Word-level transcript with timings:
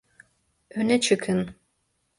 Öne 0.75 1.01
çıkın. 1.01 1.55